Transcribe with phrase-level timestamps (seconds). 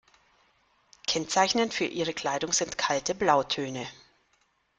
[1.05, 3.85] Kennzeichnend für ihre Kleidung sind kalte Blautöne.